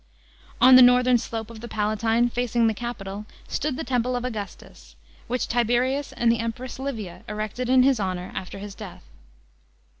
[0.59, 4.95] On the northern slope of the Palatine, facing the Capitol, stood the temple of Augustus,
[5.27, 9.03] which Tiberius and the Empress Livia erected in his honour alter his death.